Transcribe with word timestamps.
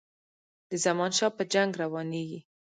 د 0.69 0.71
زمانشاه 0.85 1.31
په 1.37 1.43
جنګ 1.53 1.71
روانیږي. 1.83 2.39